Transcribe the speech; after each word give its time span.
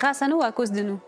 grâce 0.00 0.22
à 0.22 0.28
nous, 0.28 0.40
à 0.40 0.50
cause 0.50 0.72
de 0.72 0.80
nous? 0.80 0.98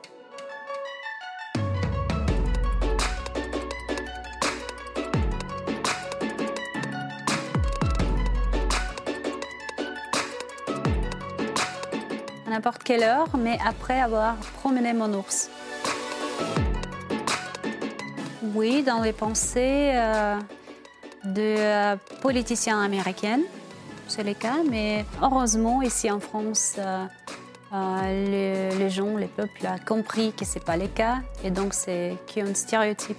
À 12.47 12.51
n'importe 12.51 12.83
quelle 12.83 13.03
heure, 13.03 13.29
mais 13.39 13.59
après 13.67 13.99
avoir 13.99 14.37
promené 14.61 14.93
mon 14.93 15.15
ours. 15.15 15.49
Oui, 18.55 18.83
dans 18.83 19.01
les 19.01 19.15
pensées 19.15 19.93
euh, 19.95 20.37
de 21.25 21.57
euh, 21.59 21.97
politiciens 22.21 22.83
américains, 22.83 23.41
c'est 24.07 24.23
le 24.23 24.35
cas, 24.35 24.59
mais 24.69 25.07
heureusement, 25.23 25.81
ici 25.81 26.11
en 26.11 26.21
France, 26.21 26.75
euh, 26.77 27.07
les, 27.73 28.71
les 28.71 28.91
gens, 28.91 29.17
les 29.17 29.27
peuples 29.27 29.67
ont 29.67 29.85
compris 29.87 30.33
que 30.33 30.45
ce 30.45 30.59
n'est 30.59 30.65
pas 30.65 30.77
le 30.77 30.89
cas, 30.89 31.19
et 31.45 31.51
donc 31.51 31.75
c'est 31.75 32.19
un 32.37 32.55
stéréotype. 32.55 33.17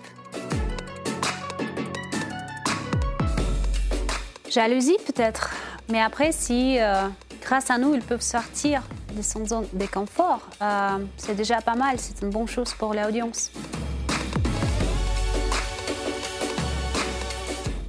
Jalousie 4.50 4.98
peut-être, 5.08 5.52
mais 5.90 6.00
après, 6.00 6.32
si 6.32 6.80
euh, 6.80 7.08
grâce 7.42 7.72
à 7.72 7.80
nous, 7.80 7.96
ils 7.96 8.04
peuvent 8.04 8.22
sortir 8.22 8.84
de 9.16 9.22
son 9.24 9.46
zone 9.46 9.66
de 9.74 9.86
confort, 9.88 10.42
euh, 10.62 11.00
c'est 11.18 11.36
déjà 11.36 11.60
pas 11.62 11.76
mal, 11.76 11.96
c'est 11.98 12.22
une 12.22 12.30
bonne 12.30 12.48
chose 12.48 12.74
pour 12.76 12.94
l'audience. 12.94 13.52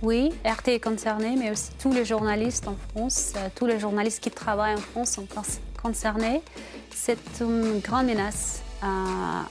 Oui, 0.05 0.33
RT 0.45 0.69
est 0.69 0.81
concerné, 0.81 1.35
mais 1.37 1.51
aussi 1.51 1.71
tous 1.81 1.91
les 1.91 2.05
journalistes 2.05 2.69
en 2.69 2.77
France, 2.91 3.33
euh, 3.37 3.49
tous 3.55 3.65
les 3.65 3.79
journalistes 3.81 4.23
qui 4.23 4.31
travaillent 4.31 4.75
en 4.75 4.81
France 4.81 5.13
sont 5.13 5.25
con- 5.27 5.41
concernés. 5.83 6.43
C'est 6.95 7.19
une 7.41 7.81
grande 7.81 8.07
menace, 8.07 8.61
euh, 8.83 8.87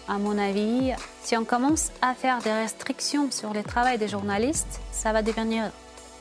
à 0.08 0.18
mon 0.20 0.38
avis. 0.38 0.92
Si 1.24 1.36
on 1.36 1.44
commence 1.44 1.90
à 2.04 2.14
faire 2.14 2.38
des 2.40 2.52
restrictions 2.52 3.32
sur 3.32 3.52
le 3.52 3.64
travail 3.64 3.98
des 3.98 4.08
journalistes, 4.08 4.80
ça 4.92 5.12
va 5.12 5.24
devenir 5.24 5.72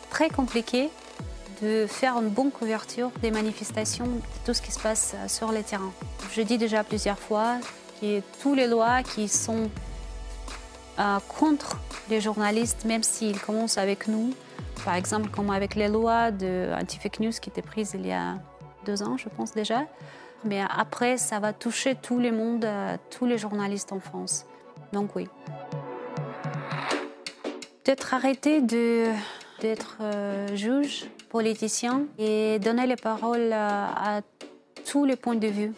très 0.09 0.31
compliqué 0.31 0.89
de 1.61 1.87
faire 1.87 2.17
une 2.19 2.31
bonne 2.31 2.51
couverture 2.51 3.11
des 3.21 3.31
manifestations, 3.31 4.06
de 4.06 4.21
tout 4.47 4.55
ce 4.55 4.62
qui 4.62 4.73
se 4.73 4.81
passe 4.81 5.12
euh, 5.15 5.28
sur 5.28 5.53
le 5.53 5.62
terrain. 5.62 5.93
Je 6.34 6.41
dis 6.41 6.56
déjà 6.56 6.84
plusieurs 6.84 7.19
fois 7.19 7.56
que 8.01 8.21
toutes 8.43 8.56
les 8.56 8.67
lois 8.67 9.03
qui 9.03 9.28
sont 9.28 9.69
euh, 10.98 11.19
contre 11.39 11.79
les 12.11 12.21
journalistes, 12.21 12.85
même 12.85 13.03
s'ils 13.03 13.41
commencent 13.41 13.79
avec 13.79 14.09
nous. 14.09 14.35
Par 14.85 14.95
exemple, 14.95 15.31
comme 15.31 15.51
avec 15.51 15.75
les 15.75 15.89
lois 15.89 16.31
de 16.31 16.73
anti-fake 16.81 17.21
news 17.21 17.33
qui 17.41 17.51
étaient 17.51 17.62
prises 17.62 17.93
il 17.95 18.07
y 18.07 18.12
a 18.12 18.37
deux 18.84 19.03
ans, 19.03 19.17
je 19.17 19.29
pense 19.29 19.53
déjà. 19.53 19.87
Mais 20.45 20.61
après, 20.61 21.19
ça 21.19 21.39
va 21.39 21.53
toucher 21.53 21.95
tout 21.95 22.19
le 22.19 22.33
monde, 22.33 22.65
euh, 22.65 22.97
tous 23.11 23.27
les 23.27 23.39
journalistes 23.39 23.93
en 23.93 24.01
France. 24.01 24.45
Donc 24.93 25.15
oui. 25.15 25.29
Peut-être 27.84 28.15
arrêter 28.15 28.61
d'être 28.61 29.99
euh, 30.01 30.55
juge, 30.55 31.06
politicien 31.31 32.03
et 32.19 32.59
donner 32.59 32.87
les 32.87 32.97
paroles 32.97 33.53
euh, 33.53 33.87
à 33.87 34.21
tous 34.84 35.05
les 35.05 35.17
points 35.17 35.37
de 35.37 35.47
vue. 35.47 35.73